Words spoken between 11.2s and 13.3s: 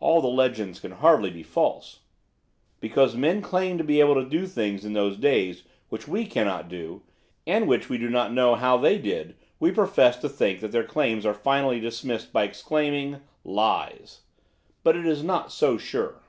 are finally dismissed by exclaiming